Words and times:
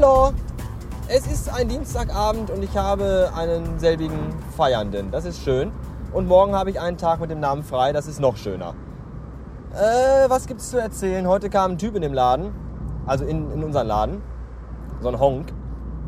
Hallo! 0.00 0.32
Es 1.08 1.26
ist 1.26 1.52
ein 1.52 1.68
Dienstagabend 1.68 2.48
und 2.48 2.62
ich 2.62 2.74
habe 2.74 3.30
einen 3.36 3.78
selbigen 3.78 4.34
Feiernden. 4.56 5.10
Das 5.10 5.26
ist 5.26 5.42
schön. 5.42 5.72
Und 6.14 6.26
morgen 6.26 6.54
habe 6.54 6.70
ich 6.70 6.80
einen 6.80 6.96
Tag 6.96 7.20
mit 7.20 7.30
dem 7.30 7.38
Namen 7.38 7.62
frei. 7.62 7.92
Das 7.92 8.06
ist 8.06 8.18
noch 8.18 8.38
schöner. 8.38 8.74
Äh, 9.74 10.30
was 10.30 10.46
gibt's 10.46 10.70
zu 10.70 10.78
erzählen? 10.78 11.28
Heute 11.28 11.50
kam 11.50 11.72
ein 11.72 11.78
Typ 11.78 11.96
in 11.96 12.00
dem 12.00 12.14
Laden, 12.14 12.54
also 13.04 13.26
in, 13.26 13.50
in 13.50 13.62
unseren 13.62 13.88
Laden, 13.88 14.22
so 15.02 15.08
ein 15.08 15.20
Honk. 15.20 15.52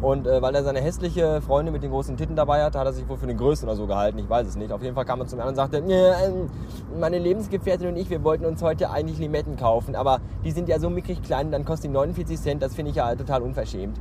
Und 0.02 0.26
äh, 0.26 0.42
weil 0.42 0.52
er 0.52 0.64
seine 0.64 0.80
hässliche 0.80 1.40
Freundin 1.40 1.72
mit 1.72 1.84
den 1.84 1.92
großen 1.92 2.16
Titten 2.16 2.34
dabei 2.34 2.64
hatte, 2.64 2.76
hat 2.76 2.86
er 2.86 2.92
sich 2.92 3.08
wohl 3.08 3.16
für 3.16 3.28
den 3.28 3.36
Größten 3.36 3.68
oder 3.68 3.76
so 3.76 3.86
gehalten. 3.86 4.18
Ich 4.18 4.28
weiß 4.28 4.48
es 4.48 4.56
nicht. 4.56 4.72
Auf 4.72 4.82
jeden 4.82 4.96
Fall 4.96 5.04
kam 5.04 5.20
er 5.20 5.28
zu 5.28 5.36
mir 5.36 5.46
und 5.46 5.54
sagte, 5.54 5.78
ähm, 5.78 6.50
meine 6.98 7.20
Lebensgefährtin 7.20 7.86
und 7.86 7.96
ich, 7.96 8.10
wir 8.10 8.24
wollten 8.24 8.44
uns 8.44 8.60
heute 8.62 8.90
eigentlich 8.90 9.20
Limetten 9.20 9.56
kaufen, 9.56 9.94
aber 9.94 10.18
die 10.44 10.50
sind 10.50 10.68
ja 10.68 10.80
so 10.80 10.90
mickrig 10.90 11.22
klein, 11.22 11.52
dann 11.52 11.64
kosten 11.64 11.86
die 11.86 11.92
49 11.92 12.40
Cent. 12.40 12.62
Das 12.62 12.74
finde 12.74 12.90
ich 12.90 12.96
ja 12.96 13.14
total 13.14 13.42
unverschämt. 13.42 14.00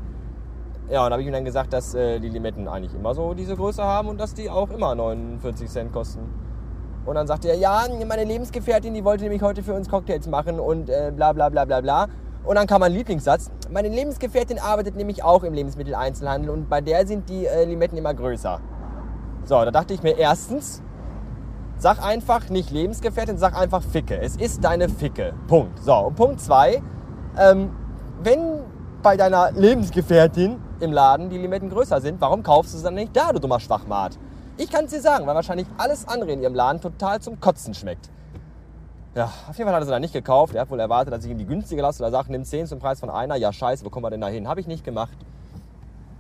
Ja, 0.90 1.04
und 1.04 1.12
da 1.12 1.12
habe 1.12 1.22
ich 1.22 1.28
ihm 1.28 1.34
dann 1.34 1.46
gesagt, 1.46 1.72
dass 1.72 1.94
äh, 1.94 2.20
die 2.20 2.30
Limetten 2.30 2.68
eigentlich 2.68 2.96
immer 2.96 3.14
so 3.14 3.36
diese 3.36 3.56
Größe 3.56 3.84
haben 3.84 4.10
und 4.10 4.20
dass 4.20 4.34
die 4.34 4.50
auch 4.50 4.72
immer 4.72 4.96
49 4.96 5.70
Cent 5.70 5.94
kosten. 5.94 6.22
Und 7.06 7.14
dann 7.14 7.28
sagte 7.28 7.48
er, 7.48 7.56
ja, 7.58 7.86
meine 8.08 8.24
Lebensgefährtin, 8.24 8.96
die 8.96 9.04
wollte 9.04 9.24
nämlich 9.24 9.44
heute 9.44 9.62
für 9.62 9.74
uns 9.74 9.88
Cocktails 9.88 10.28
machen 10.28 10.60
und 10.60 10.90
äh, 10.90 11.12
bla 11.16 11.32
bla 11.32 11.50
bla 11.50 11.66
bla 11.66 11.80
bla. 11.80 12.08
Und 12.44 12.56
dann 12.56 12.66
kam 12.66 12.82
mein 12.82 12.92
Lieblingssatz. 12.92 13.52
Meine 13.72 13.88
Lebensgefährtin 13.88 14.60
arbeitet 14.60 14.98
nämlich 14.98 15.24
auch 15.24 15.44
im 15.44 15.54
Lebensmitteleinzelhandel 15.54 16.50
und 16.50 16.70
bei 16.70 16.82
der 16.82 17.08
sind 17.08 17.30
die 17.30 17.46
äh, 17.46 17.64
Limetten 17.64 17.98
immer 17.98 18.14
größer. 18.14 18.60
So, 19.46 19.64
da 19.64 19.72
dachte 19.72 19.94
ich 19.94 20.04
mir 20.04 20.18
erstens, 20.18 20.82
sag 21.78 22.06
einfach 22.06 22.50
nicht 22.50 22.70
Lebensgefährtin, 22.70 23.38
sag 23.38 23.58
einfach 23.58 23.82
Ficke. 23.82 24.20
Es 24.20 24.36
ist 24.36 24.66
deine 24.66 24.90
Ficke. 24.90 25.34
Punkt. 25.48 25.80
So, 25.82 25.94
und 25.94 26.16
Punkt 26.16 26.42
zwei, 26.42 26.84
ähm, 27.40 27.70
wenn 28.22 28.60
bei 29.02 29.16
deiner 29.16 29.54
Lebensgefährtin 29.54 30.58
im 30.82 30.92
Laden 30.92 31.30
die 31.30 31.38
Limetten 31.38 31.70
größer 31.70 32.02
sind, 32.02 32.20
warum 32.20 32.44
kaufst 32.44 32.74
du 32.74 32.78
sie 32.78 32.84
dann 32.84 32.96
nicht 32.96 33.16
da, 33.16 33.32
du 33.32 33.40
dummer 33.40 33.62
Schwachmat? 33.62 34.20
Ich 34.58 34.70
kann 34.70 34.84
es 34.84 34.92
dir 34.92 35.00
sagen, 35.00 35.26
weil 35.28 35.36
wahrscheinlich 35.36 35.68
alles 35.78 36.06
andere 36.10 36.34
in 36.34 36.42
ihrem 36.42 36.56
Laden 36.56 36.82
total 36.82 37.22
zum 37.22 37.40
Kotzen 37.40 37.74
schmeckt. 37.74 38.10
Ja, 39.14 39.26
auf 39.26 39.58
jeden 39.58 39.68
Fall 39.68 39.74
hat 39.74 39.82
er 39.82 39.86
sie 39.86 39.92
dann 39.92 40.02
nicht 40.02 40.14
gekauft. 40.14 40.56
Er 40.56 40.62
hat 40.62 40.70
wohl 40.70 40.80
erwartet, 40.80 41.14
dass 41.14 41.26
ich 41.26 41.32
ihm 41.32 41.38
die 41.38 41.46
günstige 41.46 41.82
lasse. 41.82 42.02
Oder 42.02 42.12
sagt, 42.12 42.30
nimm 42.30 42.46
10 42.46 42.68
zum 42.68 42.80
Preis 42.80 43.00
von 43.00 43.10
einer. 43.10 43.36
Ja, 43.36 43.52
scheiße, 43.52 43.84
wo 43.84 43.90
kommen 43.90 44.06
wir 44.06 44.10
denn 44.10 44.22
da 44.22 44.28
hin? 44.28 44.48
Habe 44.48 44.62
ich 44.62 44.68
nicht 44.68 44.86
gemacht. 44.86 45.18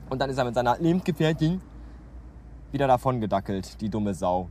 Und 0.09 0.19
dann 0.19 0.29
ist 0.29 0.37
er 0.37 0.43
mit 0.43 0.55
seiner 0.55 0.77
Lebensgefährtin 0.77 1.61
wieder 2.73 2.87
davon 2.87 3.21
gedackelt, 3.21 3.79
die 3.79 3.89
dumme 3.89 4.13
Sau. 4.13 4.49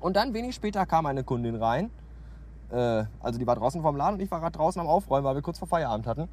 Und 0.00 0.16
dann 0.16 0.34
wenig 0.34 0.54
später 0.54 0.84
kam 0.84 1.06
eine 1.06 1.24
Kundin 1.24 1.56
rein. 1.56 1.90
Äh, 2.70 3.04
also 3.20 3.38
die 3.38 3.46
war 3.46 3.56
draußen 3.56 3.80
vorm 3.80 3.96
Laden 3.96 4.14
und 4.16 4.20
ich 4.20 4.30
war 4.30 4.40
gerade 4.40 4.56
draußen 4.56 4.80
am 4.80 4.86
Aufräumen, 4.86 5.24
weil 5.24 5.34
wir 5.34 5.42
kurz 5.42 5.58
vor 5.58 5.68
Feierabend 5.68 6.06
hatten. 6.06 6.28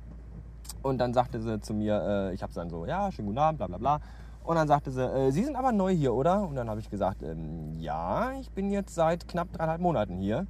Und 0.82 0.98
dann 0.98 1.14
sagte 1.14 1.40
sie 1.40 1.62
zu 1.62 1.74
mir, 1.74 2.02
äh, 2.02 2.34
ich 2.34 2.44
habe 2.44 2.54
dann 2.54 2.70
so, 2.70 2.86
ja, 2.86 3.12
schönen 3.12 3.28
guten 3.28 3.40
Abend, 3.40 3.60
bla 3.60 3.68
bla 3.68 3.78
bla. 3.78 4.00
Und 4.44 4.56
dann 4.56 4.68
sagte 4.68 4.92
sie, 4.92 5.02
äh, 5.02 5.32
Sie 5.32 5.44
sind 5.44 5.56
aber 5.56 5.72
neu 5.72 5.94
hier, 5.94 6.14
oder? 6.14 6.42
Und 6.42 6.56
dann 6.56 6.70
habe 6.70 6.82
ich 6.82 6.90
gesagt, 6.90 7.24
ähm, 7.24 7.80
ja, 7.80 8.34
ich 8.42 8.52
bin 8.52 8.70
jetzt 8.72 8.94
seit 8.94 9.26
knapp 9.28 9.54
dreieinhalb 9.54 9.80
Monaten 9.80 10.18
hier. 10.18 10.48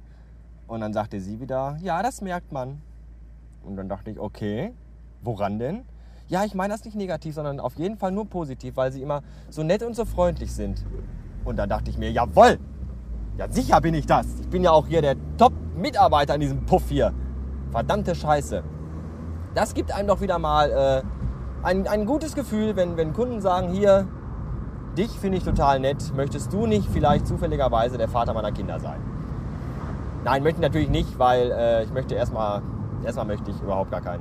Und 0.66 0.80
dann 0.80 0.92
sagte 0.92 1.20
sie 1.20 1.40
wieder, 1.40 1.76
ja, 1.80 2.02
das 2.02 2.20
merkt 2.20 2.52
man. 2.52 2.80
Und 3.62 3.76
dann 3.76 3.88
dachte 3.88 4.10
ich, 4.10 4.18
okay, 4.18 4.72
woran 5.22 5.58
denn? 5.58 5.84
Ja, 6.28 6.44
ich 6.44 6.54
meine 6.54 6.72
das 6.72 6.84
nicht 6.84 6.96
negativ, 6.96 7.34
sondern 7.34 7.60
auf 7.60 7.74
jeden 7.74 7.98
Fall 7.98 8.12
nur 8.12 8.26
positiv, 8.26 8.76
weil 8.76 8.90
sie 8.90 9.02
immer 9.02 9.22
so 9.50 9.62
nett 9.62 9.82
und 9.82 9.94
so 9.94 10.04
freundlich 10.04 10.52
sind. 10.54 10.84
Und 11.44 11.56
dann 11.56 11.68
dachte 11.68 11.90
ich 11.90 11.98
mir, 11.98 12.10
jawoll, 12.10 12.58
ja 13.36 13.50
sicher 13.50 13.80
bin 13.80 13.94
ich 13.94 14.06
das. 14.06 14.26
Ich 14.40 14.48
bin 14.48 14.62
ja 14.62 14.70
auch 14.70 14.86
hier 14.86 15.02
der 15.02 15.16
Top-Mitarbeiter 15.36 16.34
in 16.34 16.40
diesem 16.40 16.64
Puff 16.64 16.88
hier. 16.88 17.12
Verdammte 17.70 18.14
Scheiße. 18.14 18.62
Das 19.54 19.74
gibt 19.74 19.92
einem 19.92 20.08
doch 20.08 20.20
wieder 20.20 20.38
mal 20.38 20.70
äh, 20.70 21.02
ein, 21.62 21.86
ein 21.86 22.06
gutes 22.06 22.34
Gefühl, 22.34 22.74
wenn, 22.76 22.96
wenn 22.96 23.12
Kunden 23.12 23.40
sagen, 23.40 23.68
hier, 23.70 24.08
dich 24.96 25.10
finde 25.10 25.38
ich 25.38 25.44
total 25.44 25.80
nett, 25.80 26.12
möchtest 26.14 26.52
du 26.52 26.66
nicht 26.66 26.88
vielleicht 26.90 27.26
zufälligerweise 27.26 27.98
der 27.98 28.08
Vater 28.08 28.32
meiner 28.32 28.52
Kinder 28.52 28.80
sein? 28.80 29.13
Nein, 30.24 30.42
möchte 30.42 30.58
ich 30.58 30.62
natürlich 30.62 30.88
nicht, 30.88 31.18
weil 31.18 31.50
äh, 31.50 31.84
ich 31.84 31.92
möchte 31.92 32.14
erstmal, 32.14 32.62
erstmal 33.04 33.26
möchte 33.26 33.50
ich 33.50 33.60
überhaupt 33.60 33.90
gar 33.90 34.00
kein 34.00 34.20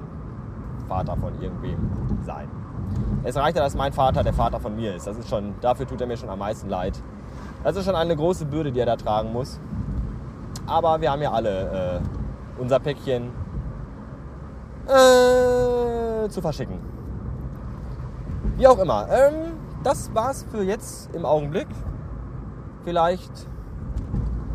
Vater 0.87 1.15
von 1.15 1.41
irgendwem 1.41 1.77
sein. 2.25 2.49
Es 3.23 3.37
reicht 3.37 3.55
ja, 3.55 3.63
dass 3.63 3.73
mein 3.73 3.93
Vater 3.93 4.21
der 4.21 4.33
Vater 4.33 4.59
von 4.59 4.75
mir 4.75 4.95
ist. 4.95 5.07
Das 5.07 5.17
ist 5.17 5.29
schon, 5.29 5.55
dafür 5.61 5.87
tut 5.87 6.01
er 6.01 6.07
mir 6.07 6.17
schon 6.17 6.29
am 6.29 6.39
meisten 6.39 6.69
leid. 6.69 7.01
Das 7.63 7.77
ist 7.77 7.85
schon 7.85 7.95
eine 7.95 8.17
große 8.17 8.45
Bürde, 8.45 8.73
die 8.73 8.81
er 8.81 8.85
da 8.85 8.97
tragen 8.97 9.31
muss. 9.31 9.61
Aber 10.67 10.99
wir 10.99 11.09
haben 11.09 11.21
ja 11.21 11.31
alle 11.31 12.01
äh, 12.01 12.61
unser 12.61 12.79
Päckchen 12.79 13.31
äh, 14.87 16.27
zu 16.27 16.41
verschicken. 16.41 16.79
Wie 18.57 18.67
auch 18.67 18.77
immer. 18.77 19.07
Ähm, 19.09 19.53
das 19.83 20.13
war's 20.13 20.45
für 20.51 20.63
jetzt 20.63 21.15
im 21.15 21.25
Augenblick. 21.25 21.67
Vielleicht 22.83 23.47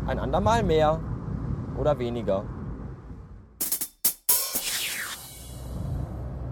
ein 0.05 0.19
andermal 0.19 0.63
mehr 0.63 0.99
oder 1.79 1.97
weniger. 1.97 2.43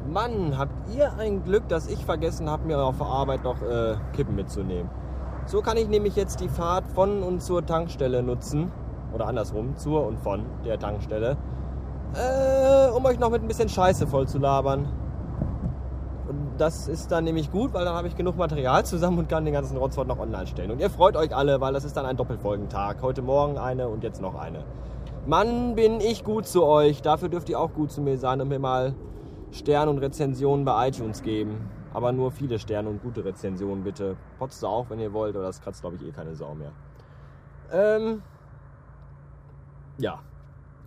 Mann, 0.07 0.57
habt 0.57 0.71
ihr 0.95 1.11
ein 1.19 1.43
Glück, 1.43 1.67
dass 1.67 1.87
ich 1.87 2.05
vergessen 2.05 2.49
habe, 2.49 2.65
mir 2.65 2.81
auf 2.81 2.97
der 2.97 3.07
Arbeit 3.07 3.43
noch 3.43 3.61
äh, 3.61 3.95
Kippen 4.13 4.35
mitzunehmen. 4.35 4.89
So 5.45 5.61
kann 5.61 5.77
ich 5.77 5.89
nämlich 5.89 6.15
jetzt 6.15 6.39
die 6.39 6.49
Fahrt 6.49 6.87
von 6.87 7.23
und 7.23 7.41
zur 7.41 7.65
Tankstelle 7.65 8.23
nutzen. 8.23 8.71
Oder 9.13 9.27
andersrum, 9.27 9.75
zur 9.75 10.05
und 10.05 10.19
von 10.19 10.45
der 10.65 10.79
Tankstelle. 10.79 11.37
Äh, 12.13 12.89
um 12.91 13.05
euch 13.05 13.19
noch 13.19 13.29
mit 13.29 13.41
ein 13.41 13.47
bisschen 13.47 13.69
Scheiße 13.69 14.07
voll 14.07 14.27
zu 14.27 14.39
labern. 14.39 14.87
Und 16.27 16.51
das 16.57 16.87
ist 16.87 17.11
dann 17.11 17.23
nämlich 17.23 17.51
gut, 17.51 17.73
weil 17.73 17.85
dann 17.85 17.95
habe 17.95 18.07
ich 18.07 18.15
genug 18.15 18.37
Material 18.37 18.85
zusammen 18.85 19.19
und 19.19 19.29
kann 19.29 19.45
den 19.45 19.53
ganzen 19.53 19.77
Rotzwort 19.77 20.07
noch 20.07 20.19
online 20.19 20.47
stellen. 20.47 20.71
Und 20.71 20.79
ihr 20.79 20.89
freut 20.89 21.15
euch 21.15 21.35
alle, 21.35 21.61
weil 21.61 21.73
das 21.73 21.85
ist 21.85 21.95
dann 21.95 22.05
ein 22.05 22.17
Doppelfolgentag. 22.17 23.01
Heute 23.01 23.21
Morgen 23.21 23.57
eine 23.57 23.87
und 23.87 24.03
jetzt 24.03 24.21
noch 24.21 24.35
eine. 24.35 24.63
Mann, 25.27 25.75
bin 25.75 25.99
ich 25.99 26.23
gut 26.23 26.47
zu 26.47 26.63
euch. 26.63 27.01
Dafür 27.01 27.27
dürft 27.27 27.49
ihr 27.49 27.59
auch 27.59 27.73
gut 27.73 27.91
zu 27.91 27.99
mir 27.99 28.17
sein 28.17 28.39
und 28.39 28.47
mir 28.47 28.59
mal 28.59 28.95
Sterne 29.51 29.91
und 29.91 29.97
Rezensionen 29.97 30.63
bei 30.63 30.87
iTunes 30.87 31.21
geben. 31.21 31.69
Aber 31.93 32.13
nur 32.13 32.31
viele 32.31 32.59
Sterne 32.59 32.87
und 32.87 33.03
gute 33.03 33.25
Rezensionen 33.25 33.83
bitte. 33.83 34.15
Potzt 34.39 34.63
auch, 34.63 34.89
wenn 34.89 35.01
ihr 35.01 35.11
wollt, 35.11 35.35
oder 35.35 35.47
das 35.47 35.59
kratzt, 35.59 35.81
glaube 35.81 35.97
ich, 35.97 36.07
eh 36.07 36.11
keine 36.11 36.33
Sau 36.33 36.55
mehr. 36.55 36.71
Ähm, 37.73 38.21
ja. 39.97 40.19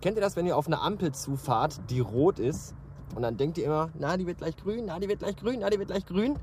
Kennt 0.01 0.17
ihr 0.17 0.21
das, 0.21 0.35
wenn 0.35 0.47
ihr 0.47 0.57
auf 0.57 0.65
eine 0.65 0.81
Ampel 0.81 1.11
zufahrt, 1.11 1.79
die 1.91 1.99
rot 1.99 2.39
ist? 2.39 2.73
Und 3.15 3.21
dann 3.21 3.37
denkt 3.37 3.59
ihr 3.59 3.65
immer, 3.65 3.89
na, 3.99 4.17
die 4.17 4.25
wird 4.25 4.39
gleich 4.39 4.57
grün, 4.57 4.85
na, 4.87 4.97
die 4.97 5.07
wird 5.07 5.19
gleich 5.19 5.37
grün, 5.37 5.57
na, 5.59 5.69
die 5.69 5.77
wird 5.77 5.89
gleich 5.89 6.07
grün. 6.07 6.39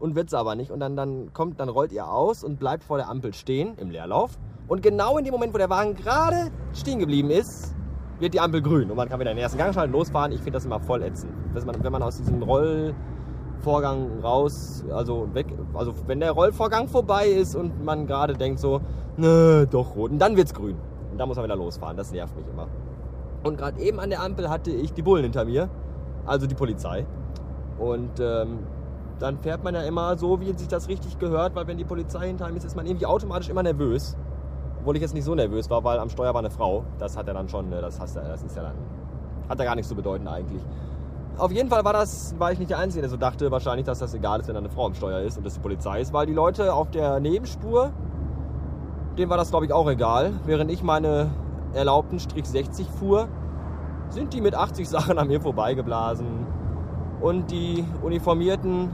Und 0.00 0.16
wird 0.16 0.26
es 0.26 0.34
aber 0.34 0.56
nicht. 0.56 0.72
Und 0.72 0.80
dann, 0.80 0.96
dann 0.96 1.32
kommt, 1.32 1.60
dann 1.60 1.68
rollt 1.68 1.92
ihr 1.92 2.10
aus 2.10 2.42
und 2.42 2.58
bleibt 2.58 2.82
vor 2.82 2.96
der 2.96 3.08
Ampel 3.08 3.32
stehen 3.34 3.78
im 3.78 3.90
Leerlauf. 3.90 4.36
Und 4.68 4.82
genau 4.82 5.16
in 5.18 5.24
dem 5.24 5.32
Moment, 5.32 5.54
wo 5.54 5.58
der 5.58 5.70
Wagen 5.70 5.94
gerade 5.94 6.50
stehen 6.74 6.98
geblieben 6.98 7.30
ist, 7.30 7.74
wird 8.18 8.34
die 8.34 8.40
Ampel 8.40 8.62
grün. 8.62 8.90
Und 8.90 8.96
man 8.96 9.08
kann 9.08 9.20
wieder 9.20 9.30
in 9.30 9.36
den 9.36 9.42
ersten 9.42 9.58
Gang 9.58 9.72
schalten, 9.72 9.92
losfahren. 9.92 10.32
Ich 10.32 10.38
finde 10.38 10.52
das 10.52 10.64
immer 10.64 10.80
voll 10.80 11.02
ätzend. 11.02 11.32
Man, 11.64 11.82
wenn 11.82 11.92
man 11.92 12.02
aus 12.02 12.16
diesem 12.16 12.42
Rollvorgang 12.42 14.20
raus, 14.22 14.84
also 14.90 15.28
weg, 15.34 15.46
also 15.74 15.94
wenn 16.06 16.20
der 16.20 16.32
Rollvorgang 16.32 16.88
vorbei 16.88 17.28
ist 17.28 17.54
und 17.54 17.84
man 17.84 18.06
gerade 18.06 18.34
denkt 18.34 18.58
so, 18.58 18.80
ne, 19.16 19.66
doch 19.70 19.94
rot. 19.94 20.10
Und 20.10 20.18
dann 20.18 20.36
wird's 20.36 20.52
grün. 20.52 20.76
Und 21.12 21.18
dann 21.18 21.28
muss 21.28 21.36
man 21.36 21.44
wieder 21.44 21.56
losfahren. 21.56 21.96
Das 21.96 22.10
nervt 22.10 22.36
mich 22.36 22.46
immer. 22.48 22.66
Und 23.44 23.58
gerade 23.58 23.80
eben 23.80 24.00
an 24.00 24.10
der 24.10 24.22
Ampel 24.22 24.50
hatte 24.50 24.70
ich 24.72 24.92
die 24.92 25.02
Bullen 25.02 25.22
hinter 25.22 25.44
mir, 25.44 25.68
also 26.26 26.46
die 26.46 26.54
Polizei. 26.54 27.06
Und 27.78 28.18
ähm, 28.18 28.58
dann 29.18 29.38
fährt 29.38 29.62
man 29.62 29.74
ja 29.74 29.82
immer 29.82 30.16
so, 30.18 30.40
wie 30.40 30.52
sich 30.52 30.68
das 30.68 30.88
richtig 30.88 31.18
gehört, 31.18 31.54
weil 31.54 31.66
wenn 31.66 31.78
die 31.78 31.84
Polizei 31.84 32.26
hinter 32.26 32.46
einem 32.46 32.56
ist, 32.56 32.64
ist 32.64 32.76
man 32.76 32.86
irgendwie 32.86 33.06
automatisch 33.06 33.48
immer 33.48 33.62
nervös. 33.62 34.16
Obwohl 34.86 34.94
ich 34.94 35.02
jetzt 35.02 35.14
nicht 35.14 35.24
so 35.24 35.34
nervös 35.34 35.68
war, 35.68 35.82
weil 35.82 35.98
am 35.98 36.08
Steuer 36.08 36.32
war 36.32 36.38
eine 36.38 36.50
Frau. 36.50 36.84
Das 37.00 37.16
hat 37.16 37.26
er 37.26 37.34
dann 37.34 37.48
schon, 37.48 37.68
ne, 37.70 37.80
das, 37.80 37.98
hast, 37.98 38.14
das 38.14 38.44
ist 38.44 38.56
ja 38.56 38.62
dann, 38.62 38.76
hat 39.48 39.58
ja 39.58 39.64
gar 39.64 39.74
nichts 39.74 39.88
zu 39.88 39.96
bedeuten 39.96 40.28
eigentlich. 40.28 40.62
Auf 41.38 41.50
jeden 41.50 41.68
Fall 41.68 41.84
war 41.84 41.92
das, 41.92 42.38
war 42.38 42.52
ich 42.52 42.60
nicht 42.60 42.70
der 42.70 42.78
Einzige, 42.78 43.00
der 43.00 43.10
so 43.10 43.16
dachte, 43.16 43.50
wahrscheinlich, 43.50 43.84
dass 43.84 43.98
das 43.98 44.14
egal 44.14 44.38
ist, 44.38 44.46
wenn 44.46 44.56
eine 44.56 44.68
Frau 44.68 44.86
am 44.86 44.94
Steuer 44.94 45.22
ist 45.22 45.38
und 45.38 45.44
das 45.44 45.54
die 45.54 45.60
Polizei 45.60 46.00
ist, 46.00 46.12
weil 46.12 46.26
die 46.26 46.34
Leute 46.34 46.72
auf 46.72 46.88
der 46.92 47.18
Nebenspur, 47.18 47.90
denen 49.18 49.28
war 49.28 49.36
das 49.36 49.50
glaube 49.50 49.66
ich 49.66 49.72
auch 49.72 49.90
egal. 49.90 50.34
Während 50.44 50.70
ich 50.70 50.84
meine 50.84 51.32
erlaubten 51.74 52.20
Strich 52.20 52.46
60 52.46 52.88
fuhr, 52.88 53.26
sind 54.10 54.34
die 54.34 54.40
mit 54.40 54.54
80 54.54 54.88
Sachen 54.88 55.18
an 55.18 55.26
mir 55.26 55.40
vorbeigeblasen. 55.40 56.46
Und 57.20 57.50
die 57.50 57.84
uniformierten 58.04 58.88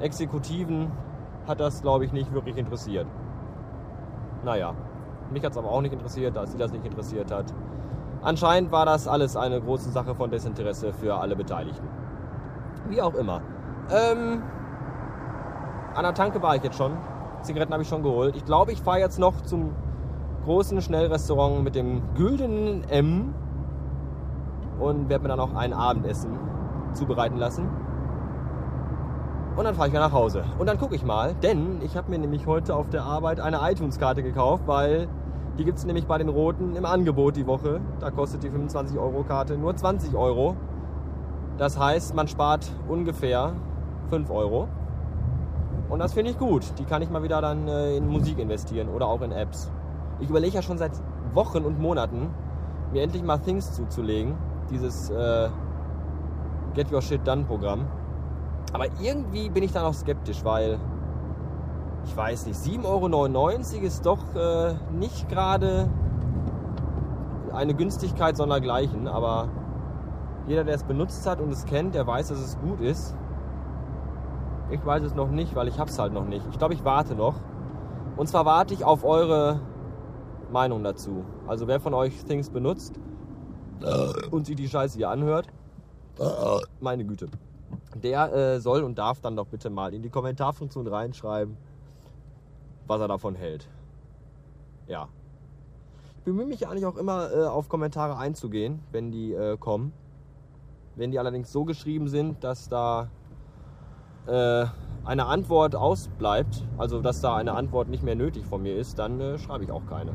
Exekutiven 0.00 0.90
hat 1.46 1.60
das 1.60 1.82
glaube 1.82 2.04
ich 2.04 2.12
nicht 2.12 2.32
wirklich 2.32 2.56
interessiert. 2.56 3.06
Naja, 4.44 4.74
mich 5.30 5.44
hat 5.44 5.52
es 5.52 5.58
aber 5.58 5.70
auch 5.70 5.80
nicht 5.80 5.92
interessiert, 5.92 6.36
da 6.36 6.46
sie 6.46 6.58
das 6.58 6.72
nicht 6.72 6.84
interessiert 6.84 7.30
hat. 7.30 7.52
Anscheinend 8.22 8.70
war 8.70 8.86
das 8.86 9.08
alles 9.08 9.36
eine 9.36 9.60
große 9.60 9.90
Sache 9.90 10.14
von 10.14 10.30
Desinteresse 10.30 10.92
für 10.92 11.16
alle 11.16 11.34
Beteiligten. 11.34 11.88
Wie 12.88 13.00
auch 13.00 13.14
immer. 13.14 13.40
Ähm, 13.90 14.42
an 15.94 16.02
der 16.04 16.14
Tanke 16.14 16.42
war 16.42 16.56
ich 16.56 16.62
jetzt 16.62 16.76
schon. 16.76 16.96
Zigaretten 17.42 17.72
habe 17.72 17.82
ich 17.82 17.88
schon 17.88 18.02
geholt. 18.02 18.36
Ich 18.36 18.44
glaube, 18.44 18.72
ich 18.72 18.80
fahre 18.80 19.00
jetzt 19.00 19.18
noch 19.18 19.40
zum 19.42 19.74
großen 20.44 20.80
Schnellrestaurant 20.80 21.62
mit 21.64 21.74
dem 21.74 22.02
güldenen 22.14 22.84
M 22.88 23.34
und 24.78 25.08
werde 25.08 25.22
mir 25.22 25.28
dann 25.28 25.40
auch 25.40 25.54
ein 25.54 25.72
Abendessen 25.72 26.38
zubereiten 26.92 27.36
lassen. 27.36 27.68
Und 29.56 29.64
dann 29.64 29.74
fahre 29.74 29.88
ich 29.88 29.92
wieder 29.92 30.02
nach 30.02 30.12
Hause. 30.12 30.44
Und 30.58 30.66
dann 30.66 30.78
gucke 30.78 30.94
ich 30.94 31.04
mal, 31.04 31.34
denn 31.34 31.82
ich 31.82 31.96
habe 31.96 32.10
mir 32.10 32.18
nämlich 32.18 32.46
heute 32.46 32.74
auf 32.74 32.88
der 32.88 33.04
Arbeit 33.04 33.38
eine 33.38 33.58
iTunes-Karte 33.70 34.22
gekauft, 34.22 34.64
weil 34.66 35.08
die 35.58 35.64
gibt 35.64 35.76
es 35.76 35.84
nämlich 35.84 36.06
bei 36.06 36.16
den 36.16 36.30
Roten 36.30 36.74
im 36.74 36.86
Angebot 36.86 37.36
die 37.36 37.46
Woche. 37.46 37.80
Da 38.00 38.10
kostet 38.10 38.42
die 38.42 38.50
25-Euro-Karte 38.50 39.58
nur 39.58 39.76
20 39.76 40.14
Euro. 40.14 40.56
Das 41.58 41.78
heißt, 41.78 42.14
man 42.14 42.28
spart 42.28 42.66
ungefähr 42.88 43.52
5 44.08 44.30
Euro. 44.30 44.68
Und 45.90 45.98
das 45.98 46.14
finde 46.14 46.30
ich 46.30 46.38
gut. 46.38 46.64
Die 46.78 46.84
kann 46.84 47.02
ich 47.02 47.10
mal 47.10 47.22
wieder 47.22 47.42
dann 47.42 47.68
äh, 47.68 47.96
in 47.98 48.08
Musik 48.08 48.38
investieren 48.38 48.88
oder 48.88 49.06
auch 49.06 49.20
in 49.20 49.32
Apps. 49.32 49.70
Ich 50.20 50.30
überlege 50.30 50.54
ja 50.54 50.62
schon 50.62 50.78
seit 50.78 50.92
Wochen 51.34 51.64
und 51.64 51.78
Monaten, 51.78 52.30
mir 52.92 53.02
endlich 53.02 53.22
mal 53.22 53.36
Things 53.36 53.72
zuzulegen. 53.74 54.34
Dieses 54.70 55.10
äh, 55.10 55.50
Get 56.72 56.90
Your 56.90 57.02
Shit 57.02 57.26
Done 57.26 57.44
Programm. 57.44 57.86
Aber 58.72 58.86
irgendwie 59.00 59.50
bin 59.50 59.62
ich 59.62 59.72
da 59.72 59.82
noch 59.82 59.94
skeptisch, 59.94 60.44
weil 60.44 60.78
ich 62.04 62.16
weiß 62.16 62.46
nicht, 62.46 62.58
7,99 62.58 62.84
Euro 62.84 63.86
ist 63.86 64.06
doch 64.06 64.34
äh, 64.34 64.74
nicht 64.92 65.28
gerade 65.28 65.88
eine 67.52 67.74
Günstigkeit 67.74 68.36
sondergleichen, 68.36 69.06
aber 69.06 69.48
jeder, 70.46 70.64
der 70.64 70.74
es 70.74 70.84
benutzt 70.84 71.26
hat 71.26 71.40
und 71.40 71.50
es 71.50 71.64
kennt, 71.64 71.94
der 71.94 72.06
weiß, 72.06 72.28
dass 72.28 72.38
es 72.38 72.58
gut 72.58 72.80
ist. 72.80 73.14
Ich 74.70 74.84
weiß 74.84 75.02
es 75.02 75.14
noch 75.14 75.30
nicht, 75.30 75.54
weil 75.54 75.68
ich 75.68 75.78
es 75.78 75.98
halt 75.98 76.12
noch 76.12 76.24
nicht. 76.24 76.44
Ich 76.50 76.58
glaube, 76.58 76.74
ich 76.74 76.84
warte 76.84 77.14
noch. 77.14 77.34
Und 78.16 78.26
zwar 78.26 78.44
warte 78.46 78.74
ich 78.74 78.84
auf 78.84 79.04
eure 79.04 79.60
Meinung 80.50 80.82
dazu. 80.82 81.24
Also 81.46 81.66
wer 81.68 81.78
von 81.78 81.94
euch 81.94 82.24
Things 82.24 82.50
benutzt 82.50 82.98
und 84.30 84.46
sich 84.46 84.56
die 84.56 84.68
Scheiße 84.68 84.96
hier 84.96 85.10
anhört, 85.10 85.48
meine 86.80 87.04
Güte, 87.04 87.28
der 87.96 88.32
äh, 88.32 88.60
soll 88.60 88.82
und 88.82 88.98
darf 88.98 89.20
dann 89.20 89.36
doch 89.36 89.46
bitte 89.46 89.70
mal 89.70 89.94
in 89.94 90.02
die 90.02 90.10
Kommentarfunktion 90.10 90.86
reinschreiben, 90.86 91.56
was 92.86 93.00
er 93.00 93.08
davon 93.08 93.34
hält. 93.34 93.68
Ja. 94.86 95.08
Ich 96.18 96.24
bemühe 96.24 96.46
mich 96.46 96.68
eigentlich 96.68 96.86
auch 96.86 96.96
immer 96.96 97.32
äh, 97.32 97.44
auf 97.44 97.68
Kommentare 97.68 98.16
einzugehen, 98.16 98.80
wenn 98.92 99.10
die 99.10 99.32
äh, 99.32 99.56
kommen. 99.56 99.92
Wenn 100.94 101.10
die 101.10 101.18
allerdings 101.18 101.50
so 101.50 101.64
geschrieben 101.64 102.08
sind, 102.08 102.44
dass 102.44 102.68
da 102.68 103.08
äh, 104.26 104.66
eine 105.04 105.26
Antwort 105.26 105.74
ausbleibt, 105.74 106.64
also 106.78 107.00
dass 107.00 107.20
da 107.20 107.34
eine 107.34 107.54
Antwort 107.54 107.88
nicht 107.88 108.02
mehr 108.02 108.14
nötig 108.14 108.44
von 108.46 108.62
mir 108.62 108.76
ist, 108.76 108.98
dann 108.98 109.20
äh, 109.20 109.38
schreibe 109.38 109.64
ich 109.64 109.72
auch 109.72 109.86
keine. 109.86 110.12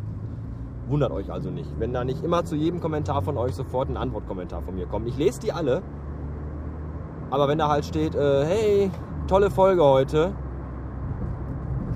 Wundert 0.88 1.12
euch 1.12 1.30
also 1.30 1.50
nicht, 1.50 1.70
wenn 1.80 1.92
da 1.92 2.06
nicht 2.06 2.24
immer 2.24 2.46
zu 2.46 2.56
jedem 2.56 2.80
Kommentar 2.80 3.22
von 3.22 3.38
euch 3.38 3.54
sofort 3.54 3.90
ein 3.90 3.98
Antwortkommentar 3.98 4.62
von 4.62 4.76
mir 4.76 4.86
kommt. 4.86 5.08
Ich 5.08 5.18
lese 5.18 5.42
die 5.42 5.52
alle, 5.52 5.82
aber 7.30 7.48
wenn 7.48 7.58
da 7.58 7.68
halt 7.68 7.86
steht, 7.86 8.16
äh, 8.16 8.46
hey, 8.46 8.92
tolle 9.28 9.50
Folge 9.50 9.84
heute, 9.84 10.34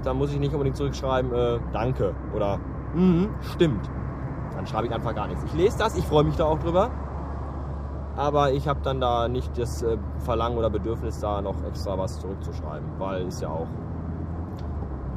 dann 0.03 0.17
muss 0.17 0.33
ich 0.33 0.39
nicht 0.39 0.53
unbedingt 0.53 0.77
zurückschreiben, 0.77 1.33
äh, 1.33 1.59
danke 1.71 2.13
oder 2.35 2.59
mhm, 2.93 3.29
stimmt. 3.41 3.89
Dann 4.55 4.67
schreibe 4.67 4.87
ich 4.87 4.93
einfach 4.93 5.15
gar 5.15 5.27
nichts. 5.27 5.43
Ich 5.43 5.53
lese 5.53 5.77
das, 5.77 5.97
ich 5.97 6.05
freue 6.05 6.23
mich 6.23 6.35
da 6.35 6.45
auch 6.45 6.59
drüber. 6.59 6.89
Aber 8.17 8.51
ich 8.51 8.67
habe 8.67 8.81
dann 8.83 8.99
da 8.99 9.27
nicht 9.29 9.57
das 9.57 9.83
äh, 9.83 9.97
Verlangen 10.19 10.57
oder 10.57 10.69
Bedürfnis, 10.69 11.19
da 11.19 11.41
noch 11.41 11.55
extra 11.65 11.97
was 11.97 12.19
zurückzuschreiben, 12.19 12.87
weil 12.97 13.27
ist 13.27 13.41
ja 13.41 13.49
auch 13.49 13.67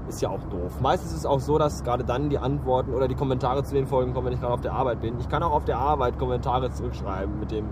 ist 0.08 0.20
ja 0.20 0.28
auch 0.28 0.42
doof. 0.44 0.80
Meistens 0.80 1.12
ist 1.12 1.18
es 1.20 1.26
auch 1.26 1.40
so, 1.40 1.58
dass 1.58 1.82
gerade 1.82 2.04
dann 2.04 2.28
die 2.28 2.38
Antworten 2.38 2.92
oder 2.92 3.08
die 3.08 3.14
Kommentare 3.14 3.64
zu 3.64 3.74
den 3.74 3.86
Folgen 3.86 4.12
kommen, 4.12 4.26
wenn 4.26 4.34
ich 4.34 4.40
gerade 4.40 4.52
auf 4.52 4.60
der 4.60 4.74
Arbeit 4.74 5.00
bin. 5.00 5.18
Ich 5.18 5.28
kann 5.28 5.42
auch 5.42 5.52
auf 5.52 5.64
der 5.64 5.78
Arbeit 5.78 6.18
Kommentare 6.18 6.70
zurückschreiben 6.70 7.40
mit 7.40 7.50
dem 7.50 7.66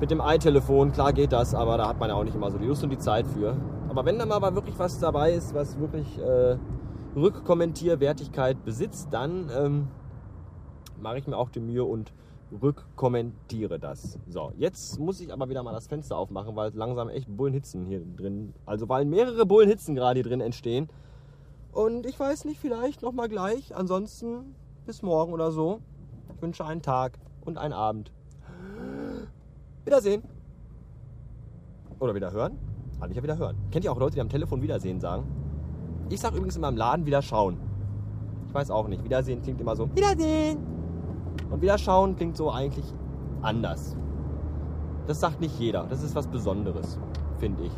mit 0.00 0.10
dem 0.10 0.22
i-Telefon. 0.24 0.92
Klar 0.92 1.12
geht 1.12 1.32
das, 1.32 1.54
aber 1.54 1.76
da 1.76 1.88
hat 1.88 2.00
man 2.00 2.08
ja 2.08 2.16
auch 2.16 2.24
nicht 2.24 2.34
immer 2.34 2.50
so 2.50 2.58
die 2.58 2.66
Lust 2.66 2.82
und 2.82 2.90
die 2.90 2.98
Zeit 2.98 3.26
für. 3.26 3.56
Aber 3.88 4.04
wenn 4.06 4.18
da 4.18 4.26
mal 4.26 4.54
wirklich 4.54 4.78
was 4.78 4.98
dabei 4.98 5.32
ist, 5.32 5.54
was 5.54 5.78
wirklich 5.78 6.18
äh, 6.18 6.56
Rückkommentierwertigkeit 7.14 8.64
besitzt, 8.64 9.08
dann 9.12 9.50
ähm, 9.54 9.88
mache 11.00 11.18
ich 11.18 11.26
mir 11.26 11.36
auch 11.36 11.50
die 11.50 11.60
Mühe 11.60 11.84
und 11.84 12.12
rückkommentiere 12.62 13.78
das. 13.78 14.18
So, 14.28 14.52
jetzt 14.56 14.98
muss 14.98 15.20
ich 15.20 15.32
aber 15.32 15.48
wieder 15.48 15.62
mal 15.62 15.72
das 15.72 15.86
Fenster 15.86 16.16
aufmachen, 16.16 16.56
weil 16.56 16.72
langsam 16.74 17.08
echt 17.08 17.28
Bullenhitzen 17.28 17.84
hier 17.86 18.00
drin, 18.16 18.54
also 18.66 18.88
weil 18.88 19.04
mehrere 19.04 19.46
Bullenhitzen 19.46 19.94
gerade 19.94 20.20
hier 20.20 20.28
drin 20.28 20.40
entstehen. 20.40 20.88
Und 21.72 22.06
ich 22.06 22.18
weiß 22.18 22.46
nicht, 22.46 22.58
vielleicht 22.58 23.02
nochmal 23.02 23.28
gleich. 23.28 23.76
Ansonsten 23.76 24.56
bis 24.86 25.02
morgen 25.02 25.32
oder 25.32 25.52
so. 25.52 25.80
Ich 26.34 26.42
wünsche 26.42 26.64
einen 26.64 26.82
Tag 26.82 27.18
und 27.44 27.58
einen 27.58 27.74
Abend. 27.74 28.10
Wiedersehen. 29.84 30.22
Oder 31.98 32.14
wieder 32.14 32.32
hören. 32.32 32.58
Habe 33.00 33.10
ich 33.10 33.16
ja 33.16 33.22
wieder 33.22 33.38
hören. 33.38 33.56
Kennt 33.70 33.84
ihr 33.84 33.92
auch 33.92 33.98
Leute, 33.98 34.14
die 34.14 34.20
am 34.20 34.28
Telefon 34.28 34.62
Wiedersehen 34.62 35.00
sagen? 35.00 35.24
Ich 36.10 36.20
sage 36.20 36.36
übrigens 36.36 36.56
in 36.56 36.62
meinem 36.62 36.76
Laden 36.76 37.06
wieder 37.06 37.22
schauen. 37.22 37.58
Ich 38.46 38.54
weiß 38.54 38.70
auch 38.70 38.88
nicht. 38.88 39.04
Wiedersehen 39.04 39.42
klingt 39.42 39.60
immer 39.60 39.76
so. 39.76 39.88
Wiedersehen. 39.94 40.58
Und 41.50 41.62
wieder 41.62 41.78
schauen 41.78 42.16
klingt 42.16 42.36
so 42.36 42.50
eigentlich 42.50 42.84
anders. 43.42 43.96
Das 45.06 45.20
sagt 45.20 45.40
nicht 45.40 45.58
jeder. 45.58 45.86
Das 45.88 46.02
ist 46.02 46.14
was 46.14 46.26
Besonderes, 46.26 46.98
finde 47.38 47.62
ich. 47.64 47.72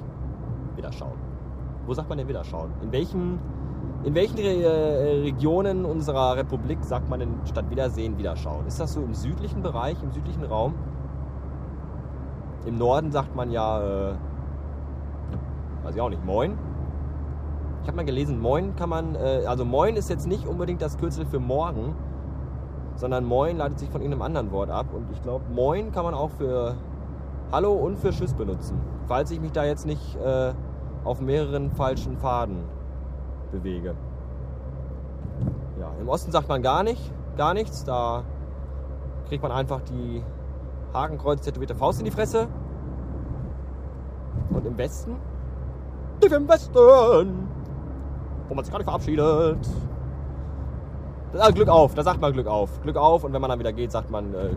Wieder 0.76 0.92
schauen. 0.92 1.18
Wo 1.86 1.94
sagt 1.94 2.08
man 2.08 2.18
denn 2.18 2.28
wieder 2.28 2.44
schauen? 2.44 2.70
In 2.82 2.90
welchen, 2.90 3.38
in 4.04 4.14
welchen 4.14 4.38
Re 4.38 5.22
Regionen 5.22 5.84
unserer 5.84 6.36
Republik 6.36 6.84
sagt 6.84 7.08
man 7.08 7.20
denn 7.20 7.34
statt 7.44 7.70
Wiedersehen 7.70 8.18
wieder 8.18 8.36
schauen? 8.36 8.66
Ist 8.66 8.80
das 8.80 8.94
so 8.94 9.02
im 9.02 9.14
südlichen 9.14 9.62
Bereich, 9.62 10.02
im 10.02 10.10
südlichen 10.10 10.44
Raum? 10.44 10.74
Im 12.64 12.78
Norden 12.78 13.10
sagt 13.10 13.34
man 13.34 13.50
ja, 13.50 13.80
äh, 13.80 14.14
weiß 15.82 15.94
ich 15.94 16.00
auch 16.00 16.10
nicht, 16.10 16.24
Moin. 16.24 16.56
Ich 17.82 17.88
habe 17.88 17.96
mal 17.96 18.04
gelesen, 18.04 18.40
Moin 18.40 18.76
kann 18.76 18.88
man, 18.88 19.16
äh, 19.16 19.44
also 19.46 19.64
Moin 19.64 19.96
ist 19.96 20.08
jetzt 20.08 20.26
nicht 20.26 20.46
unbedingt 20.46 20.80
das 20.80 20.96
Kürzel 20.96 21.26
für 21.26 21.40
morgen, 21.40 21.94
sondern 22.94 23.24
Moin 23.24 23.56
leitet 23.56 23.80
sich 23.80 23.90
von 23.90 24.00
irgendeinem 24.00 24.22
anderen 24.22 24.52
Wort 24.52 24.70
ab. 24.70 24.86
Und 24.94 25.10
ich 25.10 25.20
glaube, 25.22 25.44
Moin 25.52 25.90
kann 25.90 26.04
man 26.04 26.14
auch 26.14 26.30
für 26.30 26.76
Hallo 27.50 27.72
und 27.72 27.98
für 27.98 28.10
Tschüss 28.10 28.32
benutzen, 28.34 28.80
falls 29.08 29.30
ich 29.30 29.40
mich 29.40 29.52
da 29.52 29.64
jetzt 29.64 29.86
nicht 29.86 30.16
äh, 30.16 30.52
auf 31.04 31.20
mehreren 31.20 31.70
falschen 31.72 32.16
Faden 32.16 32.62
bewege. 33.50 33.94
Ja, 35.80 35.90
im 36.00 36.08
Osten 36.08 36.30
sagt 36.30 36.48
man 36.48 36.62
gar 36.62 36.84
nicht, 36.84 37.12
gar 37.36 37.54
nichts. 37.54 37.84
Da 37.84 38.22
kriegt 39.28 39.42
man 39.42 39.50
einfach 39.50 39.80
die 39.82 40.22
Hakenkreuz 40.92 41.42
tätowierte 41.42 41.74
Faust 41.74 42.00
in 42.00 42.04
die 42.04 42.10
Fresse. 42.10 42.48
Und 44.50 44.66
im 44.66 44.76
Westen? 44.76 45.16
Tief 46.20 46.32
im 46.32 46.48
Westen! 46.48 47.48
Wo 48.48 48.54
man 48.54 48.64
sich 48.64 48.72
gerade 48.72 48.84
verabschiedet. 48.84 49.58
Ah, 51.38 51.50
Glück 51.50 51.68
auf, 51.68 51.94
da 51.94 52.02
sagt 52.02 52.20
man 52.20 52.32
Glück 52.32 52.46
auf. 52.46 52.82
Glück 52.82 52.96
auf 52.96 53.24
und 53.24 53.32
wenn 53.32 53.40
man 53.40 53.48
dann 53.48 53.58
wieder 53.58 53.72
geht, 53.72 53.90
sagt 53.90 54.10
man 54.10 54.34
äh, 54.34 54.50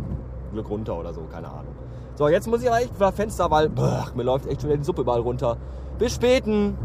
Glück 0.51 0.70
runter 0.70 1.00
oder 1.00 1.13
so, 1.13 1.22
keine 1.32 1.48
Ahnung. 1.48 1.74
So, 2.15 2.27
jetzt 2.27 2.48
muss 2.48 2.62
ich 2.62 2.68
aber 2.68 2.82
echt 2.82 2.96
wieder 2.96 3.12
Fenster, 3.12 3.50
weil 3.50 3.70
boah, 3.70 4.08
mir 4.15 4.24
läuft 4.24 4.48
echt 4.48 4.62
schon 4.62 4.72
die 4.72 4.84
Suppe 4.84 5.01
überall 5.01 5.22
runter. 5.22 5.58
Bis 5.98 6.15
späten! 6.15 6.77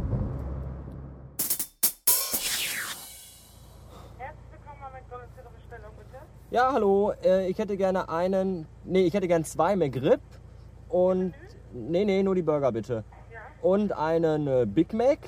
Ja, 6.50 6.72
hallo. 6.72 7.12
Äh, 7.24 7.48
ich 7.48 7.58
hätte 7.58 7.76
gerne 7.76 8.08
einen. 8.08 8.66
Nee, 8.84 9.02
ich 9.02 9.14
hätte 9.14 9.28
gerne 9.28 9.44
zwei 9.44 9.76
McRib 9.76 10.20
und. 10.88 11.34
Nee, 11.72 12.04
nee, 12.04 12.22
nur 12.22 12.34
die 12.34 12.42
Burger 12.42 12.72
bitte. 12.72 13.04
Und 13.62 13.92
einen 13.92 14.46
äh, 14.48 14.66
Big 14.66 14.92
Mac 14.92 15.18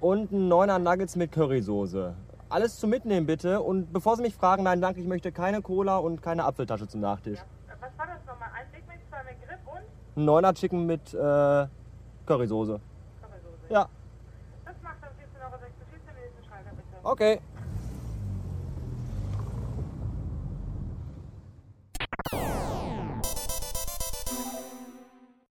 und 0.00 0.30
einen 0.32 0.46
Neuner 0.48 0.78
Nuggets 0.78 1.16
mit 1.16 1.32
Currysoße. 1.32 2.14
Alles 2.48 2.78
zum 2.78 2.90
Mitnehmen 2.90 3.26
bitte. 3.26 3.60
Und 3.60 3.92
bevor 3.92 4.14
Sie 4.16 4.22
mich 4.22 4.34
fragen, 4.36 4.62
nein, 4.62 4.80
danke, 4.80 5.00
ich 5.00 5.06
möchte 5.08 5.32
keine 5.32 5.60
Cola 5.62 5.96
und 5.96 6.22
keine 6.22 6.44
Apfeltasche 6.44 6.86
zum 6.86 7.00
Nachtisch. 7.00 7.40
Was 7.80 7.98
war 7.98 8.06
das 8.06 8.24
nochmal? 8.26 8.50
Ein 8.54 8.66
Big 8.72 8.86
Mac, 8.86 8.98
zwei 9.10 9.24
McRib 9.24 9.58
und 9.66 10.20
Ein 10.20 10.24
Neuner 10.24 10.54
Chicken 10.54 10.86
mit 10.86 11.12
äh, 11.12 11.16
Currysoße. 11.16 12.26
Currysoße. 12.26 12.80
Ja, 13.70 13.88
Das 14.64 14.74
macht 14.84 14.96
dann 15.02 15.10
14,46 15.10 15.42
Euro. 15.42 15.58
14 15.58 16.14
Minuten 16.14 16.44
Schreiber 16.46 16.70
bitte. 16.70 16.98
okay. 17.02 17.40